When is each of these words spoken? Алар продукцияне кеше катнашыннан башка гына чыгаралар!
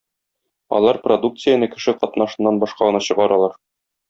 Алар 0.77 0.97
продукцияне 1.03 1.69
кеше 1.75 1.95
катнашыннан 2.01 2.59
башка 2.65 2.89
гына 2.91 3.05
чыгаралар! 3.11 3.57